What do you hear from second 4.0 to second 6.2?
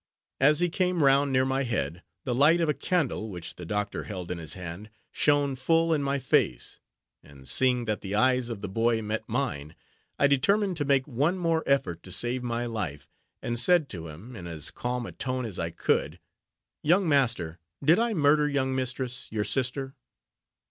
held in his hand, shone full in my